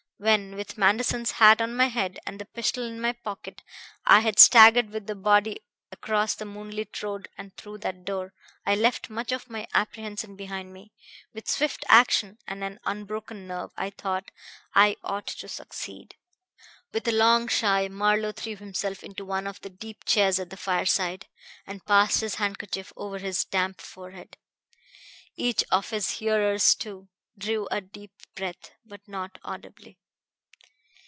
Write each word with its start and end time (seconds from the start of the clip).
When, 0.23 0.55
with 0.55 0.77
Manderson's 0.77 1.31
hat 1.31 1.61
on 1.61 1.75
my 1.75 1.87
head 1.87 2.19
and 2.27 2.37
the 2.39 2.45
pistol 2.45 2.83
in 2.83 3.01
my 3.01 3.13
pocket, 3.13 3.63
I 4.05 4.19
had 4.19 4.37
staggered 4.37 4.91
with 4.91 5.07
the 5.07 5.15
body 5.15 5.61
across 5.91 6.35
the 6.35 6.45
moonlit 6.45 7.01
road 7.01 7.27
and 7.39 7.57
through 7.57 7.79
that 7.79 8.05
door, 8.05 8.31
I 8.63 8.75
left 8.75 9.09
much 9.09 9.31
of 9.31 9.49
my 9.49 9.65
apprehension 9.73 10.35
behind 10.35 10.73
me. 10.73 10.91
With 11.33 11.47
swift 11.49 11.83
action 11.89 12.37
and 12.45 12.63
an 12.63 12.79
unbroken 12.85 13.47
nerve, 13.47 13.71
I 13.75 13.89
thought 13.89 14.29
I 14.75 14.95
ought 15.03 15.25
to 15.25 15.47
succeed." 15.47 16.13
With 16.93 17.07
a 17.07 17.11
long 17.11 17.49
sigh 17.49 17.87
Marlowe 17.87 18.31
threw 18.31 18.57
himself 18.57 19.03
into 19.03 19.25
one 19.25 19.47
of 19.47 19.59
the 19.61 19.71
deep 19.71 20.05
chairs 20.05 20.37
at 20.39 20.51
the 20.51 20.55
fireside, 20.55 21.25
and 21.65 21.83
passed 21.87 22.21
his 22.21 22.35
handkerchief 22.35 22.93
over 22.95 23.17
his 23.17 23.43
damp 23.43 23.81
forehead. 23.81 24.37
Each 25.35 25.63
of 25.71 25.89
his 25.89 26.11
hearers, 26.19 26.75
too, 26.75 27.09
drew 27.39 27.67
a 27.71 27.81
deep 27.81 28.11
breath, 28.35 28.69
but 28.85 29.01
not 29.07 29.39
audibly. 29.43 29.97